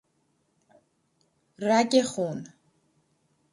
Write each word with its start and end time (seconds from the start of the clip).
رگ 1.67 2.01
خون 2.01 2.43